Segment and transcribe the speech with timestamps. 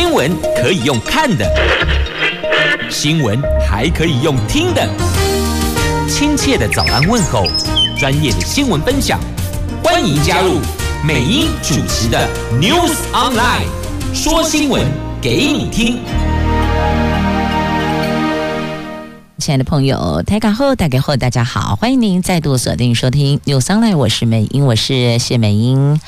[0.00, 1.46] 新闻可以用看的，
[2.88, 3.38] 新闻
[3.68, 4.88] 还可以用听的。
[6.08, 7.46] 亲切的早安问候，
[7.98, 9.20] 专业的新闻分享，
[9.84, 10.54] 欢迎加入
[11.06, 12.26] 美英主持的
[12.58, 13.66] News Online，
[14.14, 14.82] 说新闻
[15.20, 15.98] 给你听。
[19.36, 26.00] 亲爱的朋友，台港后，大家好，大家好，欢迎您再度锁定收听 News Online，我是美英，我是谢美英。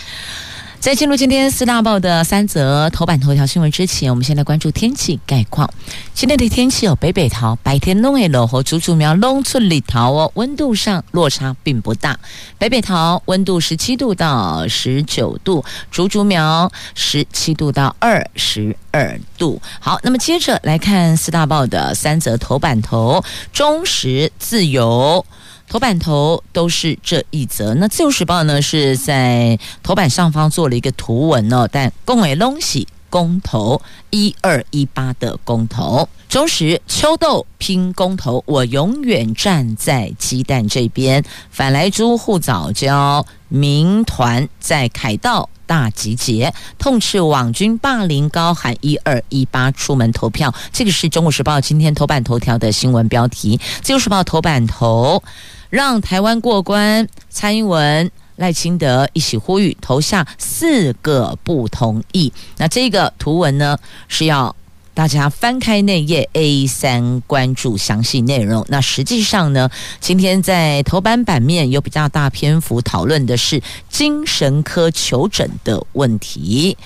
[0.83, 5.73] 在进入今天四大报的三则头版头条新闻之前，我们先来关注天气概况。
[6.13, 12.18] 今天的天气有北北桃，白天弄诶落和竹竹苗弄出里桃哦，温度上落差并不大。
[12.59, 19.62] 北北桃温度十七度到十九度，竹竹苗十七度到二十二度。
[19.79, 25.25] 好，那么接着来看四大报的三则头版头，中时自由。
[25.72, 27.72] 头版头都是这一则。
[27.72, 41.22] 那自由时报呢，是在头版上方做了一个图文哦，但更为隆喜公投一二一八的公投，中时秋豆拼公投，我永远站在鸡蛋这边。
[41.50, 50.55] 反莱猪护早教民团在凯道大集结，痛斥网军霸凌，高喊一二一八出门投票。
[50.72, 53.61] 这个是中国时报今天头版头条的新闻标题。
[53.83, 55.22] 自由时报头版头。
[55.69, 58.11] 让台湾过关，蔡英文、
[58.43, 62.33] 赖清德一起呼吁投下四个不同意。
[62.57, 64.57] 那这个图文呢，是要
[64.95, 68.67] 大家翻开内页 A 三关注详细内容。
[68.69, 76.77] 那实际上呢，今天在头版版面有比较大篇幅讨论的是精神科求诊的问题。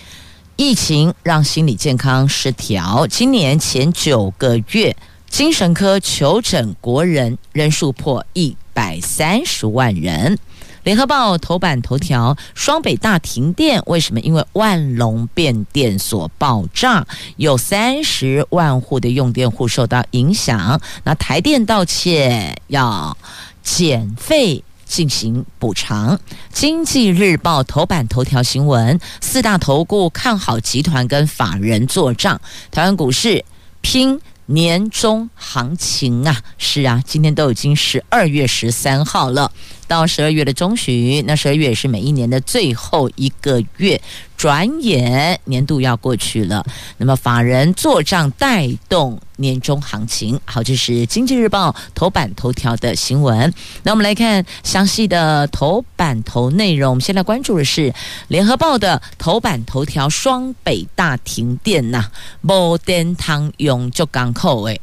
[0.56, 4.94] 疫情让心理健康失调，今年前九个月
[5.30, 8.54] 精神科求诊国人人数破一。
[8.76, 10.38] 百三十万人。
[10.86, 14.20] 联合报头版头条：双北大停电，为什么？
[14.20, 17.04] 因为万隆变电所爆炸，
[17.38, 20.80] 有三十万户的用电户受到影响。
[21.02, 23.18] 那台电道歉，要
[23.64, 26.20] 减费进行补偿。
[26.52, 33.44] 经济日报头版头条新闻：四大投顾看好集团跟法人做账，台湾股市
[33.80, 34.20] 拼。
[34.48, 39.50] 年终行情啊，是啊，今天都已经十二月十三号了。
[39.88, 44.00] 到十二月的中旬，那十二月也是每一年的最后一个月，
[44.36, 46.64] 转眼年度要过去了。
[46.98, 53.52] 那么法人做账带动年终行情，好，这是《经济日报》头版头条的新闻。
[53.82, 56.90] 那我们来看详细的头版头内容。
[56.90, 57.90] 我们现在关注的是
[58.28, 62.06] 《联合报》的头版头条：双北大停电呐，
[62.42, 64.80] 无电汤用就港口诶，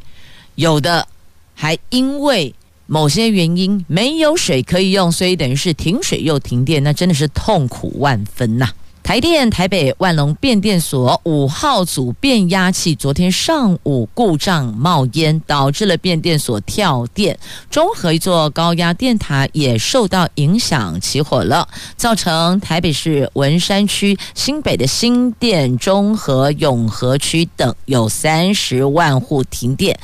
[0.56, 1.08] 有的
[1.54, 2.56] 还因为。
[2.86, 8.70] 某些原因没有水可以用，所以等于是停水又停电，那真的是痛苦万分呐、
[9.02, 17.38] 台电台北万隆变电所五号组变压器昨天上午故障冒烟，导致了变电所跳电，
[17.70, 21.68] 中和一座高压电塔也受到影响起火了，
[21.98, 29.98] 造成台北市文山区、新北的新店、中和、永和区等有三十万户停电。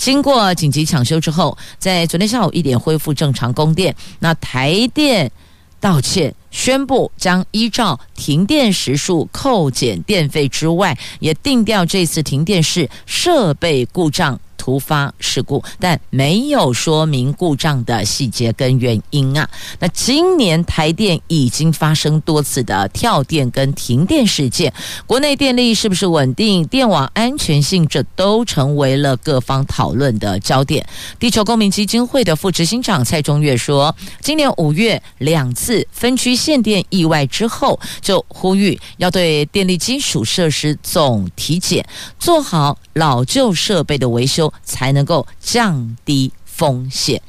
[0.00, 3.94] 经过紧急抢修之后，在昨天下午一点恢复正常供电。
[4.20, 5.30] 那台电
[5.78, 14.40] 道歉，宣布将依照停电时数扣减电费之外，也定调这次停电是设备故障。
[14.60, 19.48] 突发事故，但没有说明故障的细节跟原因啊。
[19.78, 24.70] 那今年台电已经发生多次的跳电跟停电事件，
[25.06, 26.62] 国内电力是不是稳定？
[26.66, 30.86] 电网安全性，这都成为了各方讨论的焦点。
[31.18, 41.82] 地球公民基金会的副执行长蔡中岳说，今年五月两次分区限电意外之后，就呼吁要对电力基础设施总体检，
[42.18, 44.49] 做好老旧设备的维修。
[44.62, 47.20] 才能够降低风险。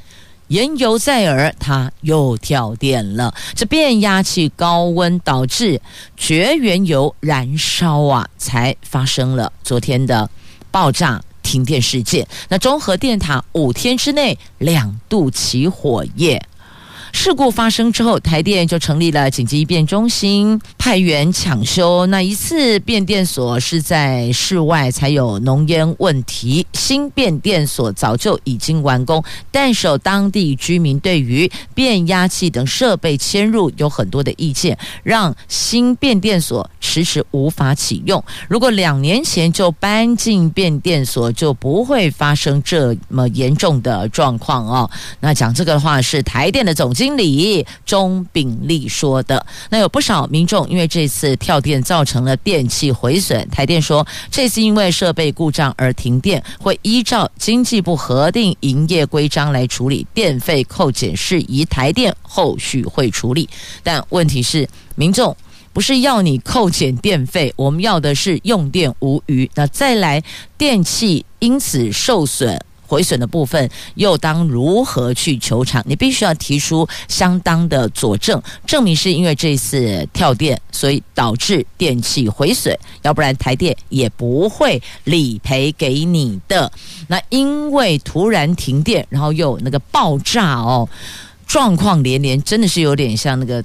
[0.48, 3.34] 言犹在耳，它又跳电了。
[3.56, 5.82] 这变压器高温导致
[6.18, 10.30] 绝缘油燃烧啊，才发生了昨天的
[10.70, 12.28] 爆炸停电事件。
[12.50, 16.46] 那中和电塔五天之内两度起火耶。
[17.12, 22.06] 事故发生之后，台电就成立了紧急应变中心，派员抢修。
[22.08, 26.66] 那一次变电所是在室外，才有浓烟问题。
[26.74, 38.24] 新变电所早就已经完工，但是当地居民对于变压器等设备迁入有很多的意见，让新变电所迟迟无法启用。
[38.48, 44.90] 如果两年前就搬进变电所，就不会发生这么严重的状况哦。
[45.20, 46.92] 那讲这个的话是台电的总。
[47.02, 49.44] 经理钟炳立说的。
[49.72, 63.50] 那有不少民众因为这次跳电造成了电器毁损，台电说这次因为设备故障而停电，会依照经济部核定营业规章来处理电费扣减事宜，台电后续会处理。
[63.82, 65.36] 但问题是，民众。
[65.74, 69.50] 不是要你扣减电费，我们要的是用电无虞。
[69.56, 70.22] 那再来，
[70.58, 75.82] 电器因此受损毁损的部分，又当如何去求偿？
[75.88, 86.70] 你必须要提出相当的佐证，证明是因为这次跳电，所以导致电器毁损，要不然台电也不会理赔给你的。
[87.08, 90.90] 那因为突然停电，然后又那个爆炸哦，
[91.48, 93.64] 状况连连，真的是有点像那个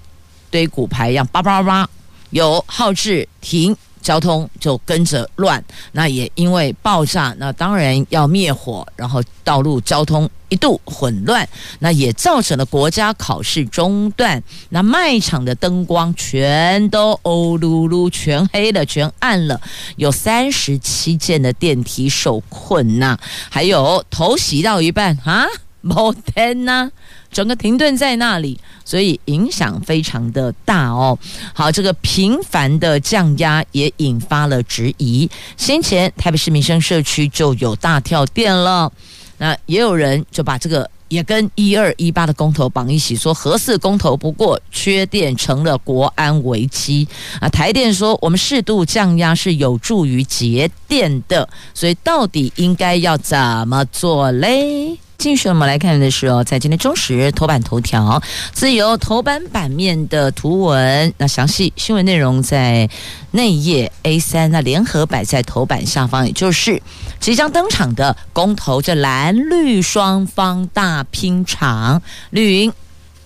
[0.52, 1.88] 堆骨牌一样，叭叭叭。
[2.30, 3.76] 有号志停，
[4.06, 5.62] 交通就跟着乱。
[5.90, 11.48] 那也因为爆炸，那当然要灭火，然后道路交通一度混乱，
[11.80, 14.40] 那也造成了国家考试中断。
[14.68, 19.60] 那卖场的灯光全都欧噜噜，全黑了，全暗了。
[19.96, 23.18] 有三十七件的电梯受困呐、
[23.50, 25.46] 还有头洗到一半啊，
[25.80, 26.92] 没电呐。
[27.36, 31.18] 整个停顿在那里，所以影响非常的大哦。
[31.52, 35.28] 好，这个频繁的降压也引发了质疑。
[35.54, 38.90] 先前台北市民生社区就有大跳电了，
[39.36, 47.06] 那也有人就把这个也跟一二一八的公投绑一起，说核四公投不过，缺电成了国安危机
[47.38, 47.46] 啊。
[47.50, 53.36] 台电说我们适度降压是有助于节电的，所以到底应该要怎
[53.68, 54.96] 么做嘞？
[55.18, 58.22] 继续，我们来看的是哦，在今天中时头版头条，
[58.52, 62.88] 自由头版版面的图文，那详细新闻内容在
[63.30, 66.80] 内页 A 三，那联合摆在头版下方，也就是
[67.18, 72.72] 即将登场的公投，这蓝绿双方大拼场，绿营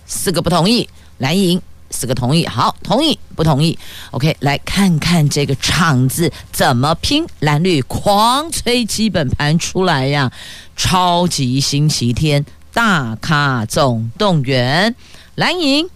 [0.05, 1.61] 四个不同意，蓝营
[1.91, 3.77] 四个同意，好，同意不同意
[4.11, 10.31] ？OK，来看看这个场子怎么拼，蓝绿狂吹基本盘出来呀！
[10.75, 12.43] 超级星期天，
[12.73, 14.95] 大咖总动员，
[15.35, 15.87] 蓝营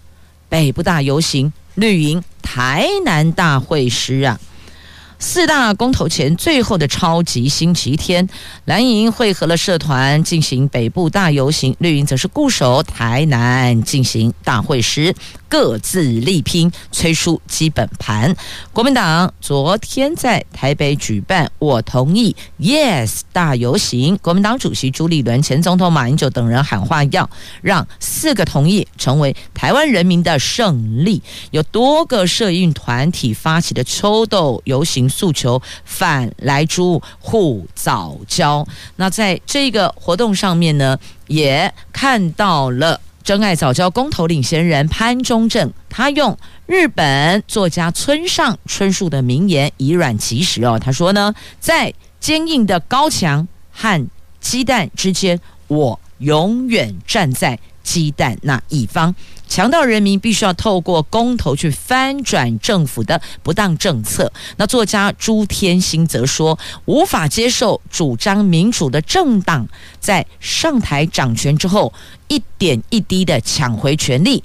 [0.48, 4.40] 北部大游行，绿营台南大会师啊。
[5.18, 8.28] 四大公投前最后的超级星期天，
[8.66, 15.16] 蓝营汇合了社团进行北部大游行，绿营则是固守台南进行大会师。
[15.48, 18.36] 各自力拼，催出基本盘。
[18.74, 24.18] 国民党昨天在台北举办“我同意 ”，Yes 大游行。
[24.18, 27.30] 国民党主席朱立伦、前总统马英九等人喊话，要
[27.62, 31.22] 让四个同意成为台湾人民的胜利。
[31.52, 38.68] 有多个社运团体发起的秋斗游行，诉求反莱猪、护早教。
[38.96, 40.98] 那在这个活动上面呢，
[41.28, 43.02] 也看到了。
[43.24, 46.38] 珍爱早教公投领先人潘忠正，他用
[46.68, 50.78] 日本作家村上春树的名言以卵击石哦。
[50.78, 54.08] 他说呢，在坚硬的高墙和
[54.40, 59.16] 鸡蛋之间，我永远站在鸡蛋那一方。
[59.48, 64.32] 强调人民必须要透过公投去翻转政府的不当政策。
[64.58, 69.68] 那作家朱天心则说，无法接受主张民主的政党
[70.00, 71.94] 在上台掌权之后
[72.28, 74.44] 一点一滴的抢回权力。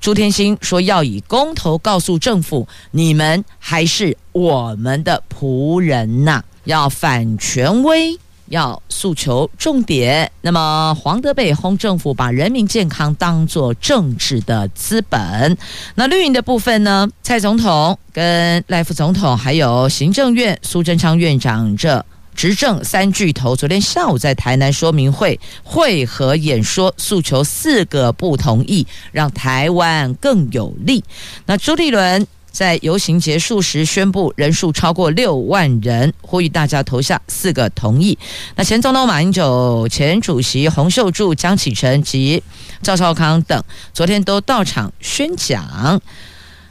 [0.00, 8.18] 朱天心说，要以公投告诉政府，你们还是我们的仆人呐，要反权威。
[8.50, 15.56] 要诉求重点，那么黄德北轰政府把人民健康当作政治的资本。
[15.94, 17.08] 那绿营的部分呢？
[17.22, 22.04] 蔡总统跟赖副总统，还有行政院苏贞昌院长这
[22.34, 31.04] 执政三巨头，昨天下午在台南说明会会合演说，诉求四个不同意，让台湾更有利。
[31.46, 32.26] 那朱立伦。
[32.50, 38.18] 在游行结束时宣布人数超过六万人，呼吁大家投下四个同意。
[38.56, 42.42] 那前总统马英九、前主席洪秀柱、江启臣及
[42.82, 46.00] 赵少康等昨天都到场宣讲。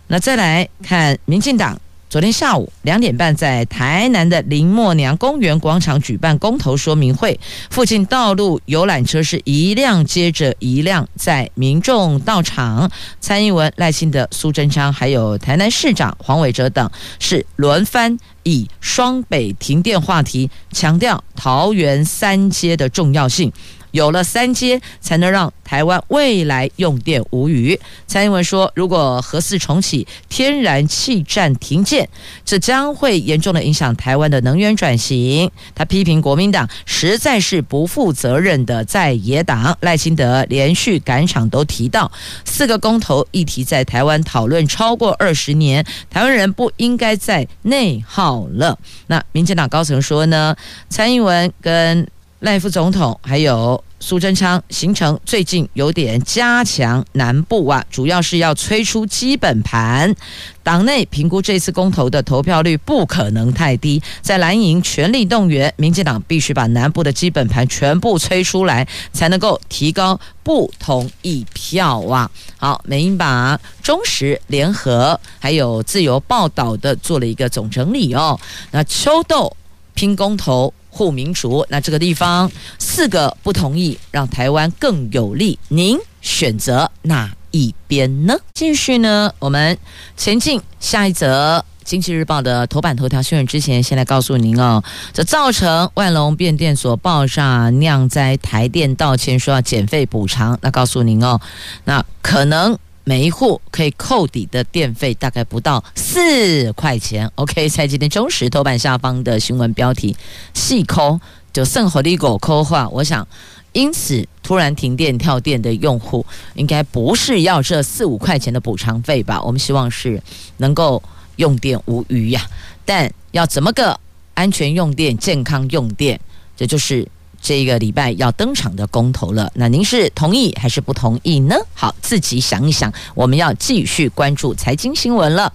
[0.07, 1.79] 那再来看民进党。
[2.09, 7.39] 昨天下午两点半，在台南的林默娘公园广场举办公投说明会，
[7.69, 12.89] 附近道路游览车是一辆接着一辆，在民众到场，
[13.19, 16.89] 蔡英文、赖清德、苏贞昌，还有台南市长黄伟哲等，
[17.19, 23.53] 是轮番以双北停电话题，强调桃园三接的重要性。
[23.91, 27.79] 有了三阶，才能让台湾未来用电无虞。
[28.08, 32.10] 蔡英文说，如果核四重启，天然气站停建，
[32.43, 35.50] 这将会严重的影响台湾的能源转型。
[35.75, 39.77] 他批评国民党实在是不负责任的在野党。
[39.81, 42.12] 赖清德连续赶场都提到，
[42.46, 48.77] 四个公投议题在台湾讨论超过二十年，台湾人不应该再内耗了。
[49.08, 50.55] 那民进党高层说呢，
[50.89, 52.08] 蔡英文跟
[52.39, 60.15] 赖副总统还有苏贞昌行程最近有点加强南部啊，主要是要催出基本盘。
[60.63, 72.31] 党内评估这次公投的投票率不可能太低，在蓝营全力动员，民进党必须把南部的基本盘全部催出来，才能够提高不同意票啊。
[72.55, 78.39] 好，美英把中时联合还有自由报道的做了一个总整理哦。
[78.72, 79.53] 那秋斗
[79.93, 80.74] 拼公投。
[80.89, 85.58] 护民主，那这个地方四个不同意，让台湾更有利。
[85.69, 88.36] 您选择哪一边呢？
[88.53, 89.77] 继续呢，我们
[90.17, 100.58] 前进下一则《经济日报》的头版头条新闻之前，先来告诉您哦，这造成万隆变电所爆炸酿灾，台电道歉说要减费补偿。
[100.62, 101.39] 那告诉您哦，
[101.86, 102.77] 那可能。
[103.09, 107.27] 每一户可以扣抵的电费大概不到四块钱。
[107.33, 110.15] OK，在今天中时头版下方的新闻标题，
[110.53, 111.19] 细抠
[111.51, 112.87] 就剩火力狗抠话。
[112.89, 113.27] 我想，
[113.73, 116.23] 因此突然停电跳电的用户，
[116.53, 119.41] 应该不是要这四五块钱的补偿费吧？
[119.41, 120.21] 我们希望是
[120.57, 121.01] 能够
[121.37, 122.45] 用电无虞呀。
[122.85, 123.99] 但要怎么个
[124.35, 126.19] 安全用电、健康用电，
[126.55, 127.07] 这就是。
[127.41, 131.55] 这个礼拜要登场的公投了，那您是同意还是不同意呢？
[131.74, 132.91] 好，自己想一想。
[133.15, 135.51] 我们要继续关注财经新闻了。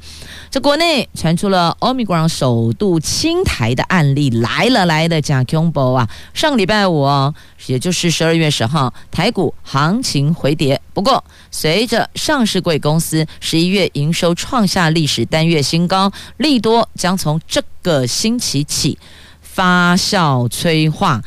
[0.50, 6.09] 这国内传出了 Omicron 首度清台的案例来了来了，假恐怖啊！
[6.33, 7.35] 上礼拜五哦，
[7.67, 10.81] 也就是十二月十号，台股行情回跌。
[10.93, 18.97] 不过，随着上市贵公司十一月营收创下历史单月新高，利多将从这个星期起
[19.43, 21.21] 发酵催化。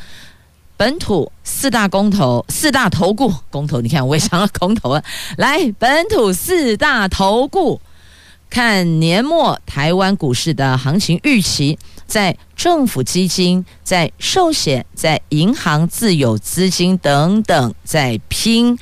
[0.78, 5.02] 本土四大公投，四大投顾公投，你看我也想到公投了。
[5.36, 7.80] 来，本土四大投顾，
[8.48, 18.78] 看年末台湾股市的行情预期，在政府基金、在寿险、在银行自有资金等等，在拼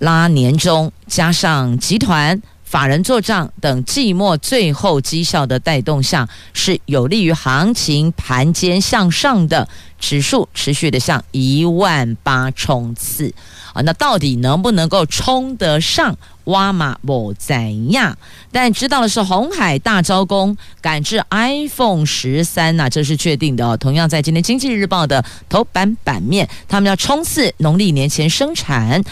[0.00, 2.42] 拉年终，加上集团。
[2.68, 9.66] 法人做账等季末最后绩效的带动下，是有利于行情盘间向上的
[9.98, 13.32] 指数持续的向一万八冲刺
[13.72, 13.80] 啊！
[13.80, 16.14] 那到底能不能够冲得上？
[16.44, 18.16] 挖马不在亚，
[18.50, 23.76] 但知道的是红海大招工赶制 iPhone 十三呐，这是确定的哦。
[23.76, 29.02] 同样在今天《经济日报》的头版版面，他们要冲刺农历年前生产。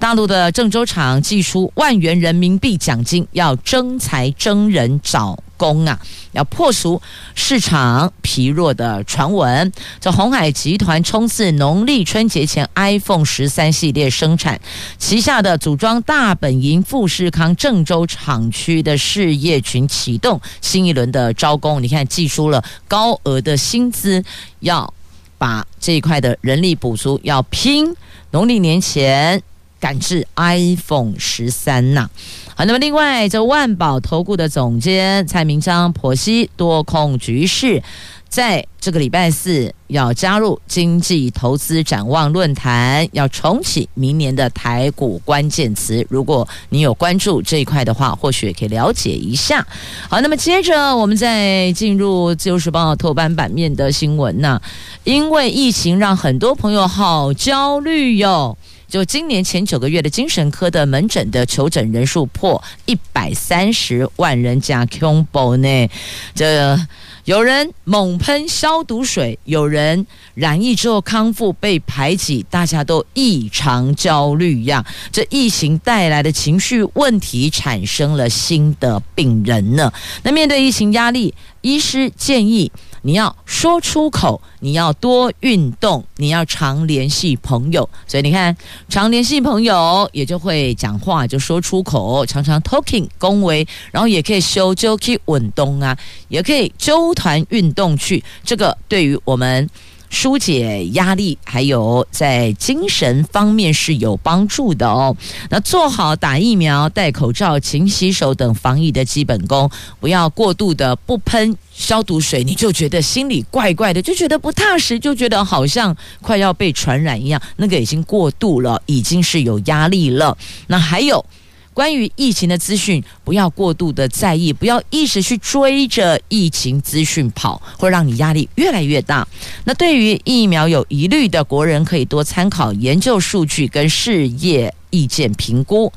[0.00, 6.00] 大陆的郑州厂寄出万元人民币奖金，要征才征人找工啊，
[6.32, 7.00] 要破除
[7.34, 9.70] 市场疲弱的传闻。
[10.00, 14.58] 这鸿海集团冲刺农历春节前 iPhone 十三系列生产，
[14.96, 21.82] 旗下的组装大本营富士康郑州厂区的事业群启动新一轮的招工。
[21.82, 24.24] 你看，寄出了高额的薪资，
[24.60, 24.94] 要
[25.36, 27.94] 把这一块的人力补足，要拼
[28.30, 29.42] 农历年前。
[29.80, 32.08] 赶制 iPhone 十三呐，
[32.54, 37.82] 好，那么另外，这万宝投顾的总监蔡明章剖析多空局势，
[38.28, 46.06] 在这个礼拜四要加入经济投资展望论坛，要重启明年的台股关键词。
[46.10, 49.66] 如果你有关注这一块的话，或许也可以了解一下。
[50.10, 54.60] 好，那么接着我们再进入自由时报头版版面的新闻呢，
[55.04, 58.58] 因为疫情让很多朋友好焦虑哟。
[58.90, 65.88] 就今年前九个月的精神科的门诊的求诊人数破一百三十万人，加恐怖呢。
[66.34, 66.76] 这
[67.24, 70.04] 有人猛喷消毒水，有人
[70.34, 74.84] 染疫之后康复被排挤，大家都异常焦虑呀。
[75.12, 79.92] 这疫情带来的情绪问题产生了新的病人呢。
[80.24, 82.72] 那面对疫情压力，医师建议。
[83.02, 87.88] 你要说出口，你要多运动，你要常联系朋友。
[88.06, 88.56] 所以你看，
[88.88, 95.96] 常联系朋友也就会讲话，就说出口，常常 talking 恭维，然后也可以修就去运动啊，
[96.28, 98.22] 也可以周团运动去。
[98.44, 99.68] 这个对于我们
[100.10, 105.16] 疏解压力，还有在精神方面是有帮助的哦。
[105.50, 117.40] 那做好打疫苗、戴口罩、勤洗手等防疫的基本功，不要过度的不喷消毒水，你就觉得心里怪怪的，就觉得不踏实，就觉得好像快要被传染一样。
[117.56, 120.36] 那个已经过度了，已经是有压力了。
[120.68, 121.24] 那还有。
[121.72, 129.26] 关于疫情的资讯，不要过度的在意，不要一直去追着疫情资讯跑，会让你压力越来越大。
[129.64, 135.90] 那对于疫苗有疑虑的国人，可以多参考研究数据跟事业意见评估。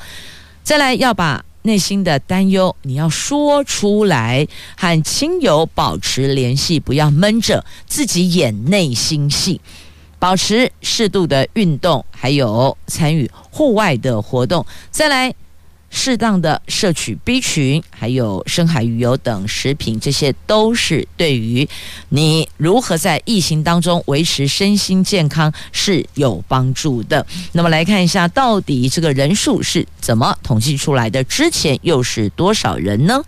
[0.63, 9.59] 再来，要把内心的担忧你要说出来，和亲友保持联系，不要闷着自己演内心戏，
[10.19, 14.65] 保持适度的运动，还有参与户外的活动。
[14.91, 15.33] 再来。
[15.95, 21.69] 适当的摄取 B 群，还有深海鱼油等食品，这些都是对于
[22.09, 27.25] 你如何在疫情当中维持身心健康是有帮助的。
[27.51, 31.23] 那么来看一下，到底这个人数是怎么统计出来的？
[31.25, 33.23] 之前又是多少人呢？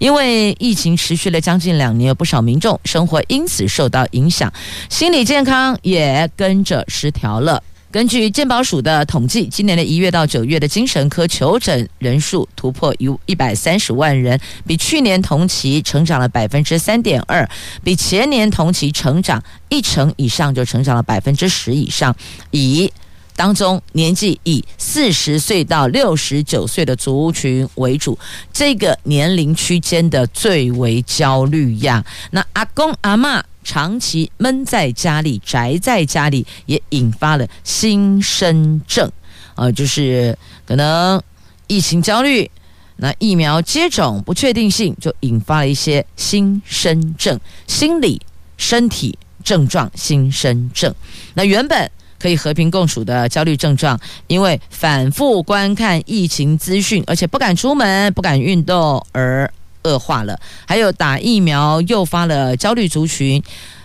[0.00, 4.52] 因为疫情持续了将近两年，有不少民众生活因此受到影响，
[4.90, 7.62] 心理健康也跟着失调了。
[7.90, 17.48] 根据健保署的统计，今年的一月到九月的精神科求诊人数突破一一百三十万人，比去年同期成长了百分之三点二，
[17.82, 22.14] 比前年同期成长一成以上，就成长了百分之十以上。
[22.50, 22.92] 以
[23.34, 28.18] 当中年纪以四十岁到六十九岁的族群为主，
[28.52, 32.04] 这个年龄区间的最为焦虑呀。
[32.32, 33.42] 那阿公阿嬷。
[33.68, 39.12] 长期闷在家里，宅在家里，也引发了心身症，
[39.56, 40.34] 呃，就是
[40.64, 41.22] 可能
[41.66, 42.50] 疫情焦虑，
[42.96, 48.18] 那疫苗接种不确定性，就引发了一些心身症，心理、
[48.56, 50.94] 身体症状，心身症。
[51.34, 59.52] 那原本可以和平共处的焦虑症状，因为反复观看疫情资讯，而且不敢出门、不敢运动而。
[59.84, 63.42] 恶化了，还有打疫苗诱发了焦虑族群，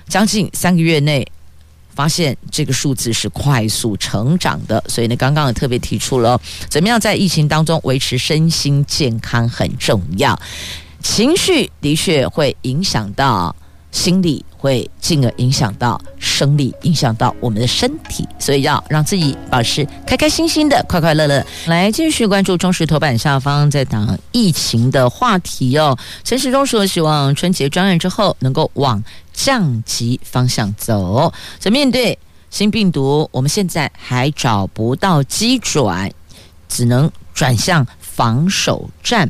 [0.07, 1.25] 将近三个月内
[1.93, 10.39] 发现这个数字是快速成长的，所以呢，刚刚也特别提出了怎么样在疫情当中维持身心健康很重要，
[11.01, 13.55] 情绪的确会影响到。
[13.93, 21.45] 心理会进而影响到生理，影响到我们的身体，所以要让自己保持开开心心的、快快乐乐。
[21.65, 25.97] 来继续关注中时头版下方在讲疫情的话题哦。
[26.23, 29.03] 陈时中说，希望春节专案之后能够往
[29.33, 31.33] 降级方向走。
[31.59, 32.17] 这面对
[32.49, 36.09] 新病毒，我们现在还找不到机转，
[36.69, 37.85] 只能转向。
[38.15, 39.27] 防守战，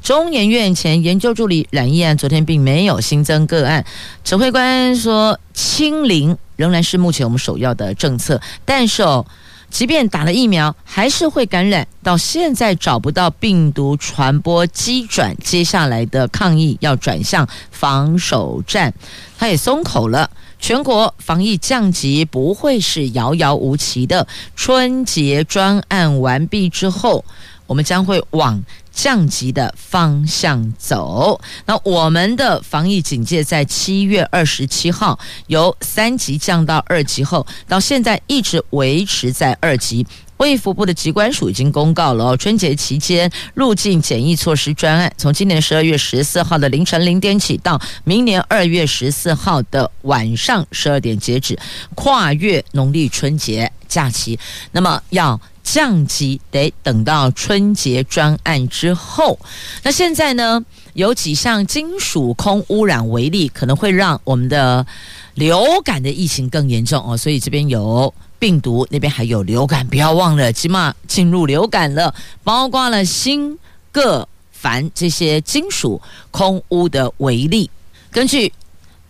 [0.00, 3.84] 中研院前研究助理染疫案，昨天并没有新增个案。
[4.24, 8.40] 指挥官说，清零仍然是目前我们首要的政策。
[8.64, 9.26] 但是哦，
[9.68, 11.86] 即便打了疫苗，还是会感染。
[12.02, 18.94] 到现在找不到病毒传播机转，接下来的抗疫要转向防守战。
[19.38, 24.26] 他也松口了，全国防疫降级不会是遥遥无期的。
[24.56, 27.22] 春节专案完毕之后。
[27.72, 31.40] 我们将会往降级的方向走。
[31.64, 40.06] 那我们的防疫警戒在七月二十七号由三级降到二级后，到现在一直维持在二级。
[40.36, 51.58] 卫福部的疾管署已经公告了哦，春节期间入境检疫措施专案，从今年十二月十四号的凌晨零点起，到明年二月十四号的晚上十二点截止，
[51.94, 54.38] 跨越农历春节假期。
[54.72, 55.40] 那么要。
[55.72, 59.38] 降级得等到春节专案之后。
[59.82, 64.86] 那现在呢，有几项金属空污染为例，可能会让我们的
[65.32, 67.16] 流感的疫情更严重哦。
[67.16, 73.56] 所以这边有病毒，那边还有流感，不要忘了，起码进入流感了，包括了锌、
[73.90, 74.28] 铬、
[74.62, 75.98] 鈩这些金属
[76.30, 77.70] 空污的为例，
[78.10, 78.52] 根据。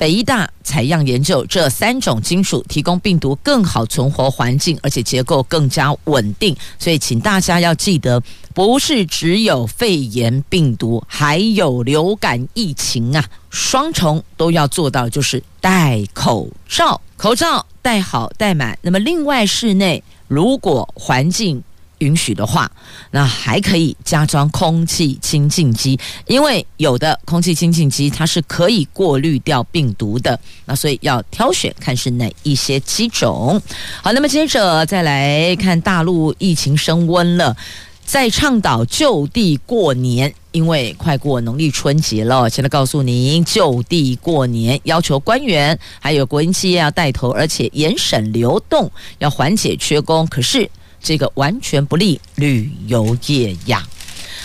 [0.03, 6.57] 北医大采样研究，这三种金属提供病毒更好存活环境，而且结构更加稳定。
[6.77, 8.21] 所以，请大家要记得，
[8.53, 18.77] 不是只有肺炎病毒，还有流感疫情啊，双重都要做到，就是戴口罩，口罩戴好戴满。
[18.83, 21.62] 那么，另外室内如果环境
[22.03, 22.71] 允许的话，
[23.12, 33.61] 那还可以加装空气清净机，因为有的空气清净机它是可以过滤掉病毒的，那所以要挑选看是哪一些机种。
[34.03, 37.57] 好，那么接着再来看大陆疫情升温了。
[38.05, 42.51] 在倡导就地过年，因为快过农历春节了。
[42.51, 50.27] 现在告诉您，就地过年要求官员还有国营企业要带头，而且严审流动，要缓解缺工。
[50.27, 50.69] 可是
[51.03, 53.83] 这个完全不利旅游业呀。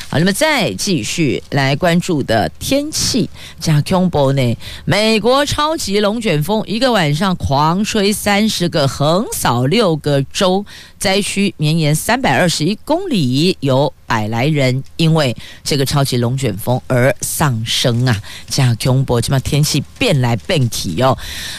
[0.09, 4.57] 好，那么再继续来关注的天气，加恐怖呢？
[4.85, 10.65] 美国超级龙卷风一个晚上狂吹三十个，横扫六个州，
[10.97, 18.19] 灾区绵延三百二十一公里，有百来人因为这个超级龙卷风而丧生啊！
[18.49, 21.15] 加恐怖，这么天气变来变去哦。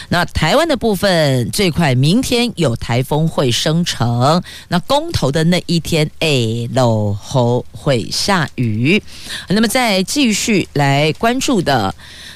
[0.09, 8.47] 那台湾的部分最快明天有台风会生成，那公投的那一天，哎，落后会下。
[8.55, 9.01] 雨，
[9.47, 11.93] 那么再继续来关注的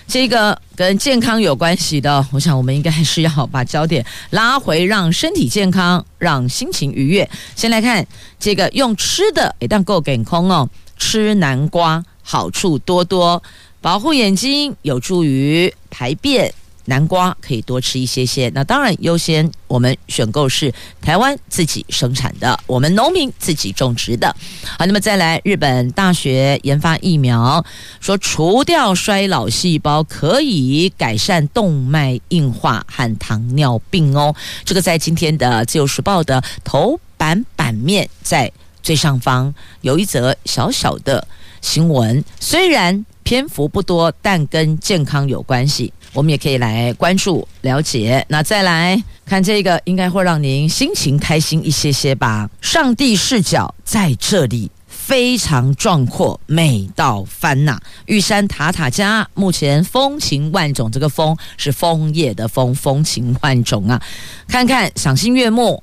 [0.07, 7.29] 这个跟健康有关系的，我想我们应该还是要把焦点拉回，让身体健康，让心情愉悦。
[7.55, 8.05] 先来看
[8.39, 13.41] 这个用吃的，一旦够健康哦，吃南瓜好处多多，
[13.81, 16.51] 保护眼睛，有助于排便。
[16.85, 24.35] 南瓜可以多吃一些些，那当然优先我们选购是台湾自己生产的，我们农民自己种植的。
[24.77, 27.63] 好，那么再来，日本大学研发疫苗，
[27.99, 34.35] 说除掉衰老细胞可以改善动脉硬化和糖尿病哦。
[34.65, 41.25] 这个在今天的《自由时报》的头版版面，在最上方有一则小小的
[41.61, 45.93] 新闻，虽然篇幅不多，但跟健康有关系。
[46.13, 52.47] 我们也可以来关注了解，那再来看这个，应该会让您心情开心一些些吧。
[52.61, 57.79] 上帝视角在这里非常壮阔，美到翻呐！
[58.05, 63.99] 玉山塔塔加目前风情万种，这个风是枫叶的风，风情万种啊！
[64.47, 65.81] 看看赏心悦目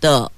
[0.00, 0.30] 的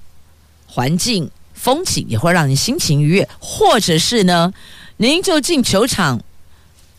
[0.67, 4.53] 环境风景，也会让你心情愉悦，或者是呢，
[4.97, 6.21] 您就进球场。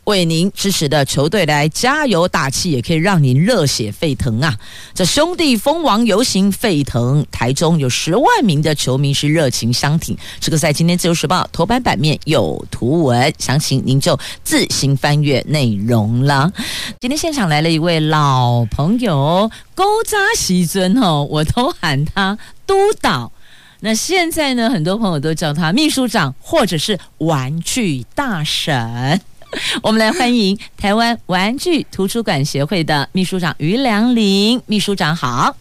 [0.05, 4.55] 为您支持的球队来加油打气，也可以让您热血沸腾啊！
[4.95, 10.17] 这兄弟蜂王游行沸腾，台中有十万名的球迷是热情相挺。
[10.41, 16.53] 这个在今天自由时报头版版面有图文，详情您就自行翻阅内容了。
[17.01, 23.33] 今天现场来了一位老朋友，勾扎西尊哦，我都喊他督导。
[23.81, 29.21] 那现在呢，很多朋友都叫他秘书长，或者是玩具大婶。
[29.83, 35.57] 我们来欢迎台湾玩具图书馆协会的秘书长于良林，秘书长好。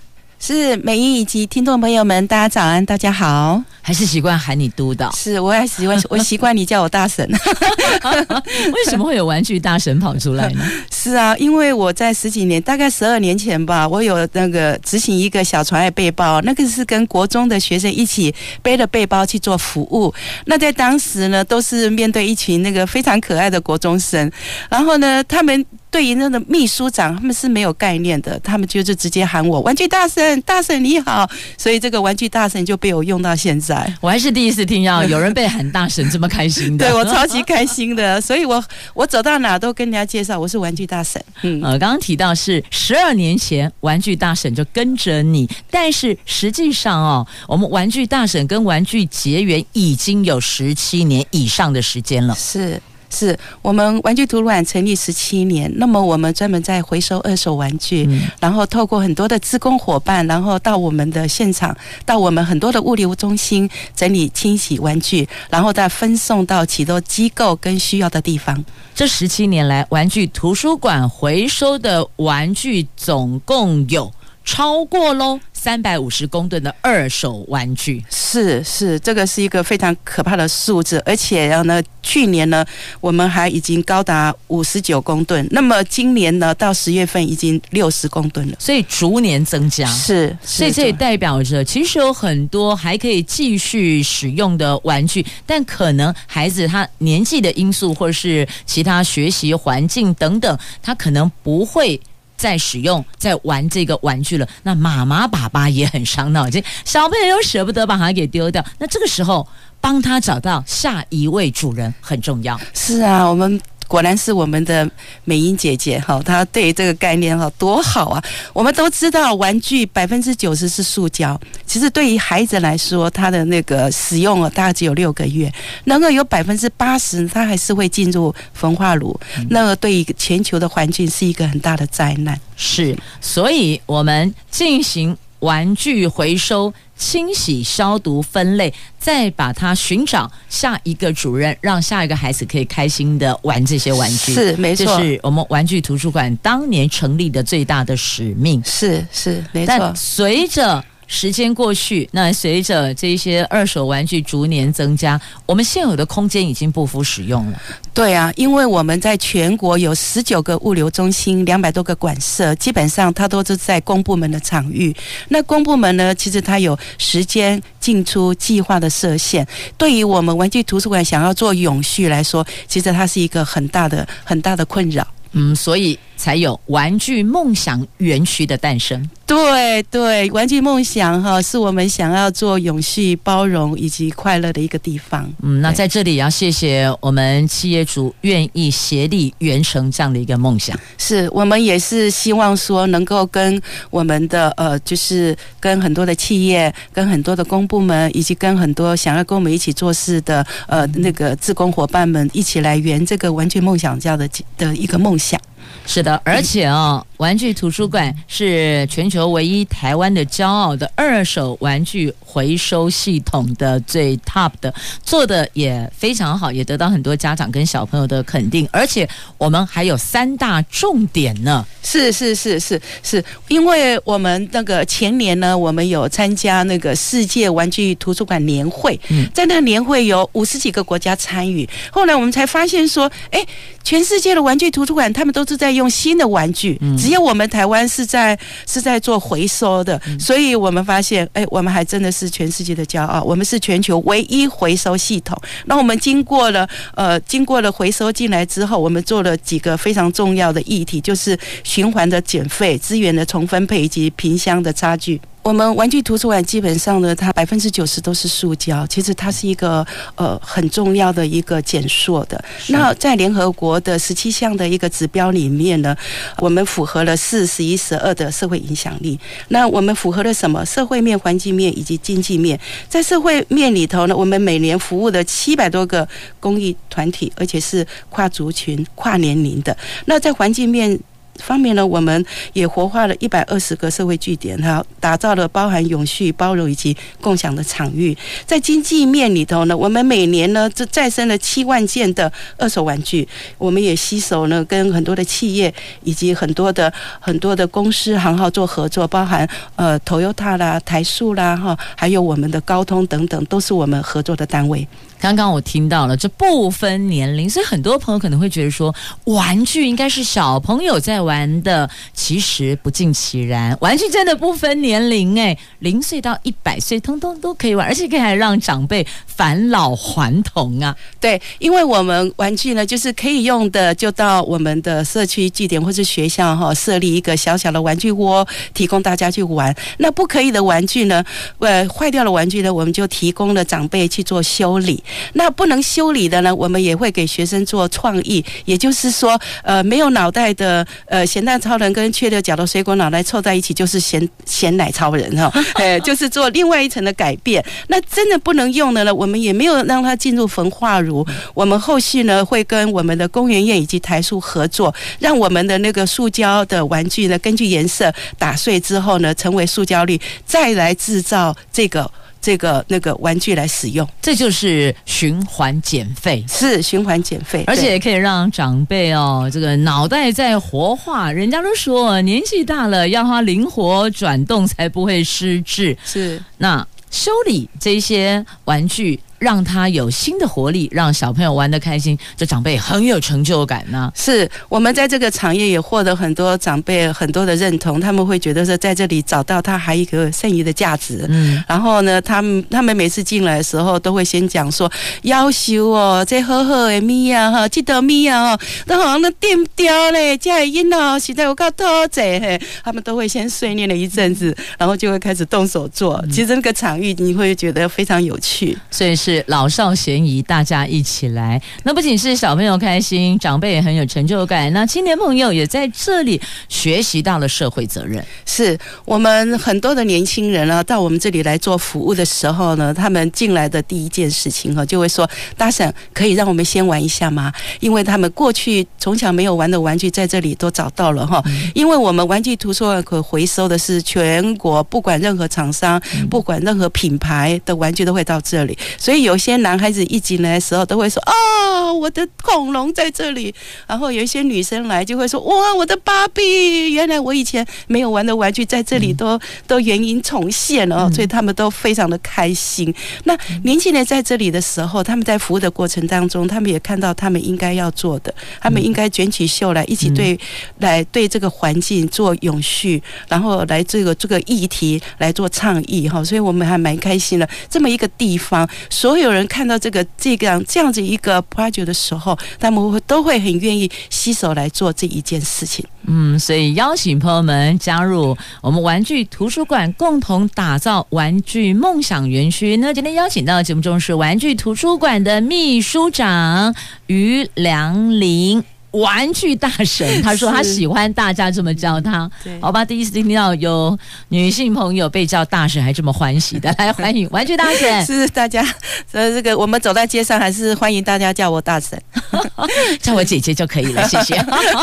[0.45, 3.63] 是美英以及听众朋友们，大家早安，大家好。
[3.81, 7.25] 还是习惯喊你督导，是我也习惯， 我习惯你叫我大婶。
[7.31, 10.61] 为什么会有玩具大婶跑出来呢？
[10.91, 20.13] 是啊，因为我在十几年，大概十二年前吧，我有那个执行一个小船爱背包，那个是跟国中的学生一起背着背包去做服务。
[20.43, 24.29] 那在当时呢，都是面对一群那个非常可爱的国中生，
[24.67, 25.65] 然后呢，他们。
[25.93, 33.93] 对于那个秘书长，他们是没有概念的，他们就是直接喊我“玩具大婶”，大婶你好，所以这个“玩具大婶”就被我用到现在。
[34.01, 38.63] 我还是第一次听到有人被喊大婶这么开心的， 对我超级开心的，所以我
[38.95, 41.23] 我走到哪都跟人家介绍我是玩具大婶。
[41.43, 52.33] 嗯，呃，刚刚提到是十二年前玩具大婶就跟着你，但是实际上哦，我们玩具大婶跟玩具结缘已经有十七年以上的时间了。
[52.33, 52.81] 是。
[53.13, 68.65] 是我们玩具图书馆成立十七年，那么我们专门在回收二手玩具，嗯、然后透过很多的志工伙伴，然后到我们的现场，到我们很多的物流中心整理清洗玩具，然后再分送到许多机构跟需要的地方。
[68.95, 74.11] 这十七年来，玩具图书馆回收的玩具总共有。
[74.45, 82.65] 超过喽三百五十公吨的二手玩具，是是，这个是一个非常可怕的数字，而且呢，去年呢，
[82.99, 101.97] 我们还已经高达五十九公吨，那么今年呢，到十月份已经六十公吨了，所以逐年增加，是，是，所以这也代表着其实有很多还可以继续使用的玩具，但可能孩子他年纪的因素，或者是其他学习环境等等，他可能不会。
[102.43, 109.47] 在使用，在玩这个玩具了，那妈妈爸爸也很伤脑筋，小朋友又舍不得把它给丢掉，那这个时候
[109.79, 112.59] 帮他找到下一位主人很重要。
[112.73, 113.57] 是啊，我们。
[113.93, 114.89] 果然是我们的
[115.23, 118.23] 美英姐姐哈，她对于这个概念哈多好啊！
[118.51, 125.53] 我们都知道，玩具百分之九十是塑胶，其实对于孩子来说，他的那个使用了大概只有六个月，
[125.83, 129.15] 能够有百分之八十，它还是会进入焚化炉，
[129.51, 132.35] 那个对于全球的环境是一个很大的灾难。
[132.55, 135.15] 是，所以我们进行。
[135.43, 144.33] 玩具回收、清洗、消毒、分类，再把它寻找下一个主人，让下一个孩子可以开心的玩这些玩具。
[144.33, 148.63] 是没错，这是我们玩具图书馆当年成立的最大的使命。
[148.65, 149.77] 是是没错。
[149.77, 157.61] 但随着时间过去，那随着这些二手玩具逐年增加，我们现有的空间已经不敷使用了。
[157.93, 164.95] 对啊，因为我们在全国有十九个物流中心，两百多个馆舍，基本上它都是在公部门的场域。
[165.29, 169.47] 那公部门呢，其实它有时间进出计划的设限。
[169.77, 175.07] 对于我们玩具图书馆想要做永续来说，其实它是一个很大的、很大的困扰。
[175.33, 179.09] 嗯，所以才有玩具梦想园区的诞生。
[179.25, 185.27] 对对，玩具梦想哈，是我们想要做永续、包容以及快乐的一个地方。
[185.41, 190.77] 嗯，那在这里也要谢谢我们企业主愿意协力完成这样的一个梦想。
[190.97, 205.22] 是我们也是希望说，能够跟我们的呃，就是跟很多的企业、跟很多的公部门，以及跟很多想要跟我们一起做事的呃那个志工伙伴们，一起来圆这个玩具梦想这样的的一个梦想。
[205.23, 205.37] 시.
[205.85, 214.73] 是的，而且哦，玩具图书馆是全球唯一台湾的骄傲的二手玩具回收系统的最 top 的，
[215.03, 218.67] 做的也非常好，也得到很多家长跟小朋友的肯定。
[218.71, 228.99] 而且我们还有三大重点呢，是是是是是，因为我们那个前年呢，我们有参加那个世界玩具图书馆年会，
[229.33, 233.45] 在那年会有五十几个国家参与，后来我们才发现说，哎，
[233.83, 238.37] 全世界的玩具图书馆他们都是在用新的玩具，只有我们台湾是在
[238.67, 245.37] 是在做回收的，所以我们发现，哎，我们还真的是全世界的骄傲，我们是全球唯一回收系统。
[245.65, 255.19] 那我们经过了呃，经过了回收进来之后，我们做了几个非常重要的议题，就是循环的减费、资源的重分配以及萍乡的差距。
[255.43, 262.41] 我们玩具图书馆基本上呢，它百分之九十都是塑胶，其实它是一个呃很重要的一个减塑的。
[262.69, 265.93] 那在联合国的十七项的一个指标里面呢，
[266.37, 269.19] 我们符合了四十一、十二的社会影响力。
[269.49, 270.65] 那我们符合了什么？
[270.65, 272.57] 社会面、环境面以及经济面。
[272.87, 276.07] 在社会面里头呢，我们每年服务的七百多个
[276.39, 279.75] 公益团体，而且是跨族群、跨年龄的。
[280.05, 280.97] 那在环境面。
[281.39, 288.15] 方面呢，我们也活化了一百二十个社会据点，哈，打造了包含永续、包容以及共享的场域。
[288.45, 293.27] 在经济面里头呢，我们每年呢，就再生了七万件的二手玩具。
[293.57, 304.87] 我们也携手呢，跟很多的企业以及很多的很多的公司行号做合作，包含呃，Toyota 啦、台塑啦，哈，还有我们的高通等等，都是我们合作的单位。
[305.23, 320.93] 刚刚我听到了，这不分年龄，所以很多朋友可能会觉得说，玩具应该是小朋友在玩的，其实不尽其然，玩具真的不分年龄，哎，零岁到一百岁，通通都可以玩，而且可以还让长辈返老还童啊。
[321.21, 329.73] 对，因为我们玩具呢，就是可以用的，就到我们的社区据点或是学校哈，设立一个小小的玩具窝，提供大家去玩。
[329.99, 331.23] 那不可以的玩具呢，
[331.59, 335.01] 呃，坏掉的玩具呢，我们就提供了长辈去做修理。
[335.33, 347.63] 那不能修理的呢，我们也会给学生做创意，也就是说，呃，没有脑袋的呃咸蛋超人跟缺六角的水果脑袋凑在一起就是咸 咸奶超人哈， 呃，就是做另外一层的改变。
[347.87, 351.25] 那真的不能用的呢，我们也没有让它进入焚化炉。
[351.53, 362.09] 我们后续呢会跟我们的工研院以及台塑合作，让我们的那个塑胶的玩具呢，根据颜色打碎之后呢，成为塑胶粒，再来制造这个。
[362.43, 371.31] 这个那个玩具来使用，这就是循环减费，是循环减费，而且也可以让长辈哦，这个脑袋在活化。
[371.31, 375.97] 人家都说年纪大了要他灵活转动，才不会失智。
[376.03, 379.17] 是，那修理这些玩具。
[379.43, 384.13] 让他有新的活力，让小朋友玩得开心，这长辈很有成就感呢、啊。
[384.15, 391.25] 是我们在这个产业也获得很多长辈很多的认同，他们会觉得说在这里找到他还有一个剩余的价值。
[391.27, 394.89] 嗯，然后呢，他们他们每次进来的时候都会先讲说，
[395.23, 406.23] 要求哦，这好好的咪呀哈，记得咪呀哦，都好像那电雕嘞，家音哦，实在我靠多贼嘿，他们都会先碎念了一阵子，然后就会开始动手做。
[406.31, 409.32] 其实那个场域你会觉得非常有趣，所以是。
[409.33, 411.59] 就是老少咸宜，大家一起来。
[411.83, 414.71] 那不仅是小朋友开心，长辈也很有成就感。
[414.73, 418.23] 那青年朋友也在这里学习到了社会责任。
[418.45, 431.43] 是我们很多的年轻人啊，到我们这里来做服务的时候呢，他们进来的第一件事情哈，就会说：“大婶，可以让我们先玩一下吗？”因为他们过去从小没有玩的玩具，在这里都找到了哈。
[431.73, 443.53] 因为我们玩具图书馆可回收的是全国，不管任何厂商，不管任何品牌的玩具都会到这里，所以有些男孩子一进来的时候都会说：“啊，我的恐龙在这里。”
[443.87, 452.93] 然后有一些女生来就会说：“哇，我的芭比，原来我以前没有玩的玩具在这里都都原因重现了。”所以他们都非常的开心。
[453.23, 460.37] 那年轻人在这里的时候，他们在服务的过程当中，他们也看到他们应该要做的，他们应该卷起袖来一起对
[460.79, 466.23] 来对这个环境做永续，然后来这个这个议题来做倡议哈。
[466.23, 467.47] 所以我们还蛮开心的。
[467.69, 468.67] 这么一个地方，
[469.03, 475.85] 所有人看到这个这个这样子一个 project 的时候，他们会都会很愿意携手来做这一件事情。
[476.07, 482.77] 嗯，所以邀请朋友们加入我们玩具图书馆，共同打造玩具梦想园区。
[482.77, 486.73] 那今天邀请到节目中是玩具图书馆的秘书长
[487.07, 488.63] 于良林。
[488.93, 492.29] 玩具大神，他说他喜欢大家这么叫他。
[492.43, 493.97] 对，好吧，第一次听到有
[494.29, 498.05] 女性朋友被叫大神还这么欢喜的，来欢迎玩具大神。
[498.05, 498.63] 是大家，
[499.11, 501.99] 呃，这个我们走在街上还是欢迎大家叫我大神，
[503.01, 504.35] 叫我姐姐就可以了，谢谢。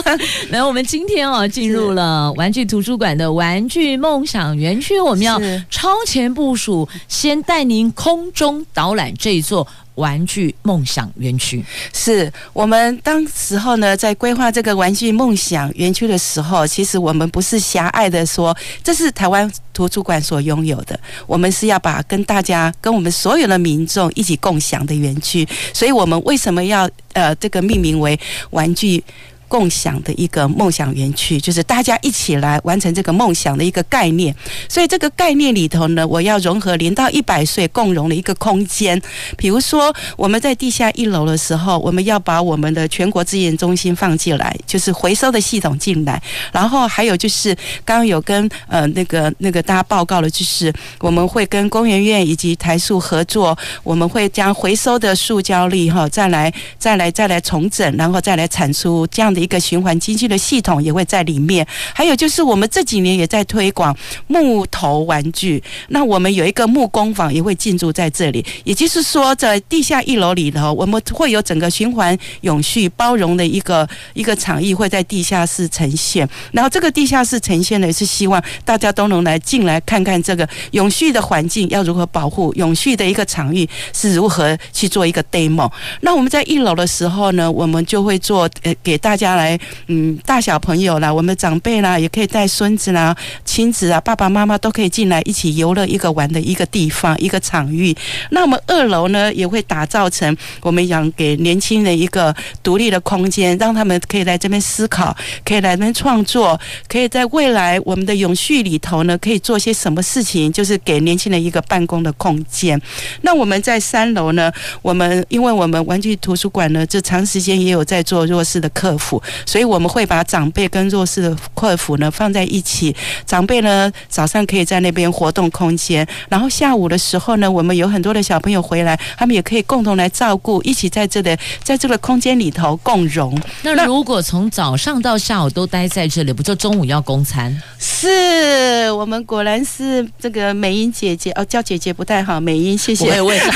[0.50, 9.66] 来，我们今天哦进入了玩具图书馆的玩具梦想园区，我们要超前部署，先带您空中导览这一座。
[10.00, 25.46] 玩具梦想园区，是我们当时候呢，在规划这个玩具梦想园区的时候，其实我们不是狭隘的说这是台湾图书馆所拥有的，我们是要把跟大家、跟我们所有的民众一起共享的园区。
[25.72, 28.18] 所以，我们为什么要呃这个命名为
[28.50, 29.04] 玩具？
[29.50, 34.32] 共享的一个梦想园区，就是大家一起来完成这个梦想的一个概念。
[34.68, 39.02] 所以这个概念里头呢，我要融合零到一百岁共融的一个空间。
[39.36, 46.22] 比如说，我们在地下一楼的时候，我们要把我们的全国资源中心放进来，就是回收的系统进来。
[46.52, 47.52] 然后还有就是，
[47.84, 59.39] 刚刚有跟呃那个那个大家报告的，就是我们会跟工研院以及台塑合作，我们会将回收的塑胶粒哈再来再来再来重整，然后再来产出这样的。
[59.40, 85.70] 一个循环经济的系统也会在里面，还有就是我们这几年也在推广木头玩具，那我们有一个木工坊也会进驻在这里，也就是说在地下一楼里头，我们会有整个循环永续包容的一个一个场域会在地下室呈现，然后这个地下室呈现的是希望大家都能来进来看看这个永续的环境要如何保护，永续的一个场域是如何去做一个 demo。
[86.02, 89.29] 那我们在一楼的时候呢，我们就会做呃给大家。
[89.36, 97.96] 来，嗯，大小朋友啦，我们长辈啦，也可以带孙子啦、亲子啊，爸爸妈妈都可以进来一起游乐一个玩的一个地方，一个场域。
[98.30, 112.80] 那我们二楼呢，也会打造成我们想给年轻人一个独立的空间，让他们可以来这边思考，可以来这边创作，可以在未来我们的永续里头呢，可以做些什么事情，就是给年轻人一个办公的空间。
[113.22, 119.19] 那我们在三楼呢，我们因为我们玩具图书馆呢，这长时间也有在做弱势的客服。
[119.46, 122.94] 所以我们会把长辈跟弱势的客服呢放在一起。
[123.26, 133.38] 长辈呢早上可以在那边活动空间，然后下午的时候呢，我们有很多的小朋友回来，他们也可以共同来照顾，一起在这里，在这个空间里头共融。
[133.62, 137.60] 那如果从早上到下午都待在这里，不就中午要供餐？
[137.78, 143.06] 是我们果然是这个美英姐姐哦，叫姐姐不太好，美英谢谢。
[143.06, 143.50] 我也，我也是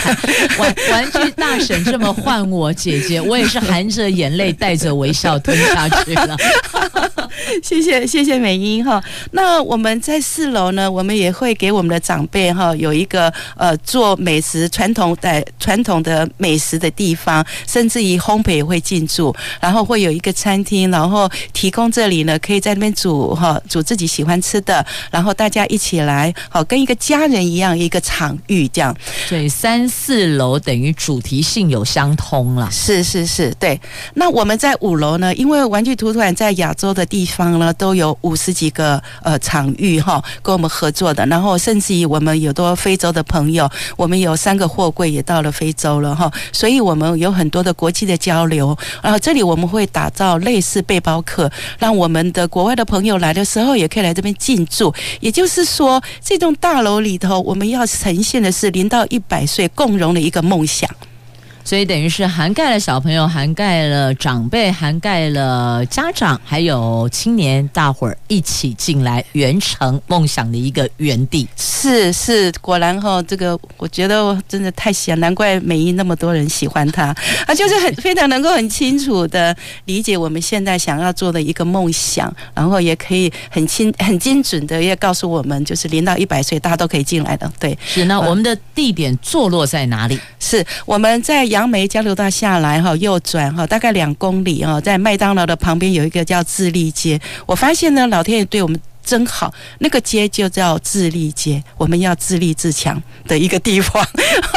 [0.59, 5.39] 玩玩具大婶这么唤我姐姐，我也是含着眼泪带着微笑。
[5.57, 6.37] 吞下去了，
[7.63, 9.03] 谢谢谢谢美英哈。
[9.33, 28.95] 那我们在四楼呢，我们也会给我们的长辈哈有一个呃做美食传统的传统的美食的地方，甚至于烘焙也会进驻，然后会有一个餐厅，然后提供这里呢可以在那边煮哈煮自己喜欢吃的，然后大家一起来好跟一个家人一样一个场域这样。
[29.29, 33.81] 对三四楼等于主题性有相通了，是是是，对。
[34.15, 35.35] 那我们在五楼呢？
[35.35, 41.27] 因因为玩具图书馆在亚洲的地方呢，都有五十几个呃场域哈，跟我们合作的。
[41.27, 48.75] 然后甚至于我们有多非洲的朋友，我们有三个货柜也到了非洲了哈，所以我们有很多的国际的交流。
[49.03, 54.95] 然后这里我们会打造类似背包客，让我们的国外的朋友来的时候也可以来这边进驻。
[55.21, 60.89] 也就是说，这栋大楼里头，我们要呈现的是零到一百岁共融的一个梦想。
[61.65, 71.49] 所以等于是涵盖了小朋友，涵盖了长辈，涵盖了家长，还有青年，大伙儿一起进来圆成梦想的一个园地。
[71.57, 77.05] 是是，果然哈，这个我觉得我真的太喜欢，难怪美英那么多人喜欢他
[77.47, 87.51] 啊，就是很非常能够很清楚的理解我们现在想要做的一个梦想，然后也可以很清很精准的也告诉我们，就是零到一百岁大家都可以进来的。
[87.59, 88.05] 对，是。
[88.05, 90.21] 那我们的地点坐落在哪里？
[90.39, 91.54] 是我们在。
[91.55, 97.21] 杨梅交流道下来哈，右转哈，大概两公里哈，在麦当劳的旁边有一个叫智利街。
[97.47, 98.81] 我发现呢，老天爷对我们。
[99.05, 104.05] 真好，那个街就叫自立街，我们要自立自强的一个地方。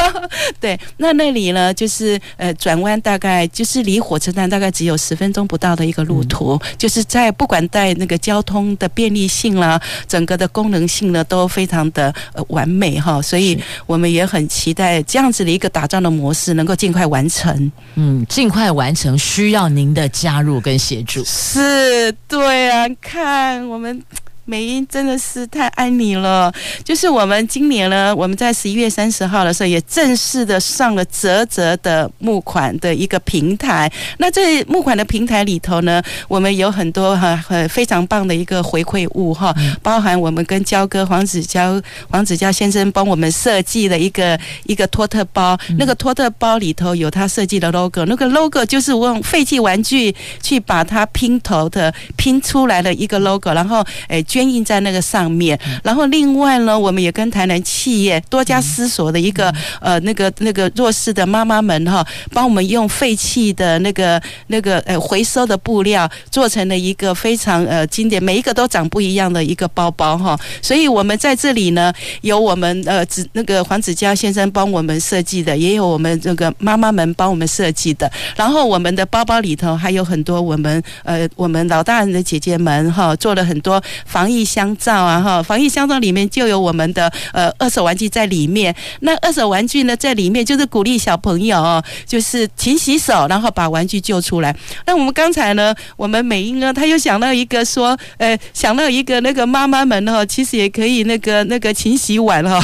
[0.58, 17.70] 对，那那里呢，就是呃转弯大概就是离火车站大概只有十分钟不到的一个路途，嗯、就是在不管在那个交通的便利性啦，整个的功能性呢都非常的呃完美哈，所以我们也很期待这样子的一个打造的模式能够尽快完成。
[17.94, 21.22] 嗯，尽快完成需要您的加入跟协助。
[21.24, 24.02] 是，对啊，看我们。
[24.48, 26.50] 美英真的是太爱你了，
[26.82, 33.92] 就是我们今年呢，我们在十一月三十号的时候也正式的上了泽泽的募款的一个平台。
[34.16, 41.78] 那这募款的平台里头呢，我们有很多哈很非常棒的一个回馈物哈，包含我们跟焦哥黄子佼
[42.10, 54.24] 黄子佼先生帮我们设计的一个一个托特包，那个托特包里头有他设计的 logo，那个 logo 就是我用废弃玩具去把它拼头的拼出来的一个 logo，然后诶。
[54.38, 70.38] 捐印在那个上面，然后另外呢，我们也跟台南企业多加思索的一个呃那个那个弱势的妈妈们哈，帮我们用废弃的那个那个呃回收的布料做成了一个非常呃经典，每一个都长不一样的一个包包哈。
[70.62, 78.08] 所以我们在这里呢，有我们呃子那个黄子佳先生帮我们设计的，也有我们这个妈妈们帮我们设计的。
[78.36, 84.27] 然后我们的包包里头还有很多我们呃我们老大人的姐姐们哈做了很多防。
[84.28, 88.74] 防疫香皂啊，哈，防疫香皂里面就有我们的呃二手玩具在里面。
[89.00, 94.54] 那二手玩具呢，在里面就是鼓励小朋友哦，就是勤洗手，然后把玩具救出来。
[94.84, 102.62] 那我们刚才呢，我们美英呢，他又想到一个说，呃，想到一个那个妈妈们哈，其实也可以那个那个勤洗碗哈。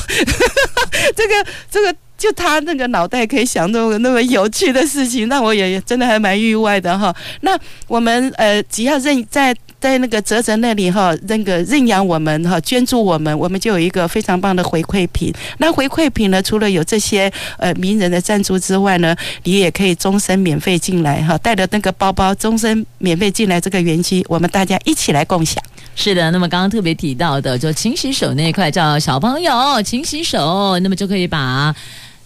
[1.16, 7.14] 这个这个，就他那个脑袋可以想到那么有趣的事情，那我也真的还蛮意外的哈。
[7.40, 7.58] 那
[7.88, 9.56] 我们呃，只要认在。
[9.84, 15.30] 在那个泽泽那里哈，那个认养我们哈，捐助我们，我们就有一个非常棒的回馈品。
[15.58, 25.62] 那回馈品呢，除了有这些呃名人的赞助之外呢，你也可以终身免费进来哈，带着那个包包终身免费进来这个园区，我们大家一起来共享。
[25.94, 31.76] 是的，那么刚刚特别提到的，就勤洗手那一块，叫小朋友勤洗手，那么就可以把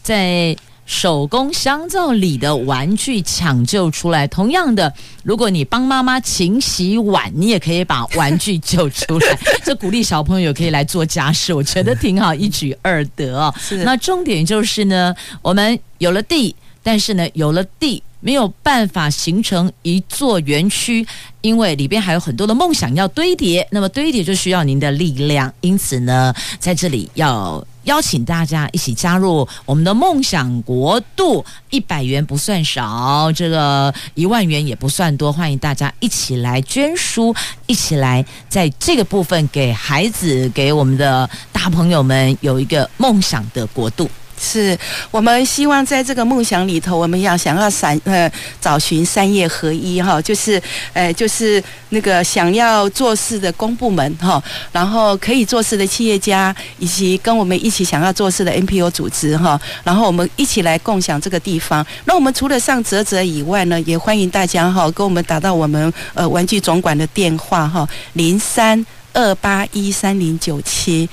[0.04, 0.56] 在。
[0.88, 4.26] 手工香皂里的玩具抢救出来。
[4.26, 4.90] 同样的，
[5.22, 9.38] 如果你帮妈妈勤洗碗，你也可以把玩具救出来。
[9.62, 13.54] 这鼓励小朋友可以来做家事，我觉得挺好，一举二得哦。
[13.84, 21.06] 那重点就是呢，我们有了地，但是呢，有了地没有办法形成一座园区，
[21.40, 23.66] 因为里边还有很多的梦想要堆叠。
[23.70, 27.64] 那么堆叠就需要您的力量，因此呢，在这里要。
[27.84, 37.34] 邀请大家一起加入我们的梦想国度，一百元不算少，这个一万元也不算多，欢迎大家一起来捐书，
[37.66, 44.10] 一起来在这个部分给孩子、给我们的大朋友们有一个梦想的国度。
[44.40, 44.78] 是
[45.10, 48.30] 我们希望在这个梦想里头，我们要想要三呃
[48.60, 50.60] 找寻三业合一哈，就是
[50.92, 61.84] 呃就是那个想要做事的公部门哈，然后可以做事的企业家，以及跟我们一起想要做事的 NPO 组织哈，然后我们一起来共享这个地方。
[62.04, 71.08] 那我们除了上泽泽以外呢，也欢迎大家哈跟我们打到我们呃玩具总管的电话哈，零三二八一三零九七。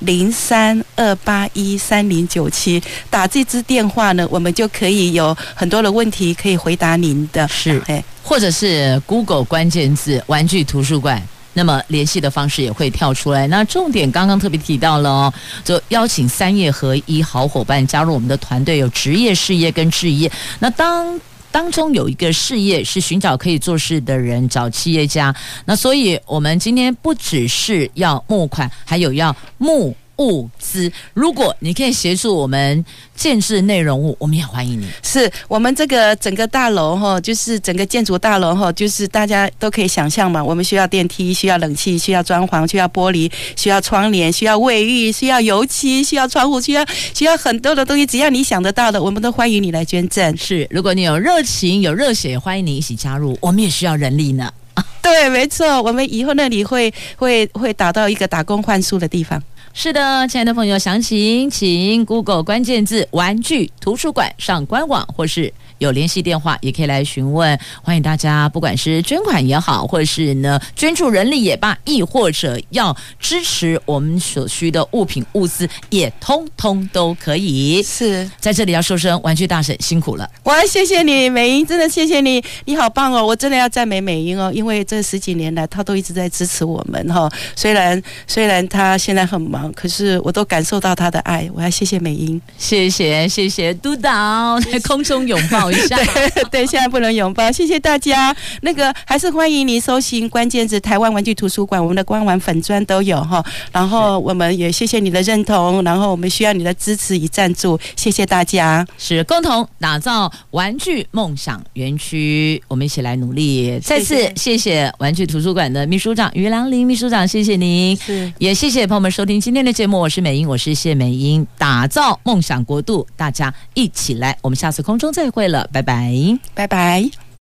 [0.00, 7.46] 零三二八一三零九七，打这支电话呢，我们就可以有很多的问题可以回答您的。
[7.48, 7.82] 是，
[8.22, 11.22] 或者是 Google 关键字“玩具图书馆”，
[11.54, 13.46] 那么联系的方式也会跳出来。
[13.48, 15.34] 那重点刚刚特别提到了哦，
[15.64, 20.30] 就邀请三业合一好伙伴加入我们的团队，有职业、事业跟置业。
[20.60, 21.18] 那当
[21.52, 25.34] 当中有一个事业是寻找可以做事的人，找企业家。
[25.64, 29.94] 那所以我们今天不只是要募款，还有要募。
[30.20, 32.84] 物资，如果你可以协助我们
[33.16, 34.86] 建设内容物，我们也欢迎你。
[35.02, 40.44] 是我们这个整个大楼哈，就是整个建筑大楼哈，就是大家都可以想象嘛。
[40.44, 48.04] 我们需要电梯，需要冷气，需要装潢，需要玻璃，需要窗帘，需要卫浴，需要油漆，需要窗户，需要需要很多的东西。
[48.04, 50.36] 只要你想得到的，我们都欢迎你来捐赠。
[50.36, 53.38] 是，如果你有热情、有热血，欢迎你一起加入。
[53.40, 54.52] 我们也需要人力呢。
[55.02, 59.42] 对，没错，我们以后那里会会会打到一个打工换宿的地方。
[59.72, 67.58] 是的，亲爱的朋友，详情请 Google 关键字“玩具图书馆”上官网，或是有联系电话，也可以来询问。
[67.80, 77.80] 欢迎大家，不管是捐款也好，或是呢捐助人力也罢，亦或者要支持我们所需的物品物资，也通通都可以。
[77.82, 83.24] 是在这里要说声玩具大婶辛苦了，我要谢谢你，美英，真的谢谢你，你好棒哦！
[83.24, 87.30] 我真的要赞美美英哦，因为这十几年来，她都一直在支持我们哈。
[87.54, 89.59] 虽然虽然她现在很忙。
[89.74, 95.96] 可是我都感受到他的爱，我要谢谢美英，谢谢谢谢督导，在空中拥抱一下，
[96.34, 98.34] 对 对，现在不能拥抱，谢谢大家。
[98.62, 103.44] 那个还是欢迎你搜寻关键字“台湾玩具图书馆”，我们的官网粉砖都有哈。
[103.72, 113.78] 然后我们也谢谢你的认同，然后我们需要你的支持与赞助，谢谢大家，是共同打造玩具梦想园区，我们一起来努力。
[113.80, 114.90] 再次谢谢。
[114.98, 117.98] 玩具图书馆的秘书长于良林秘书长，谢谢您，
[118.38, 127.29] 也谢谢朋友们收听今天的节目，我是美英，我是谢美英，打造梦想国度，大家一起来，我们下次空中再会了，拜拜，拜拜。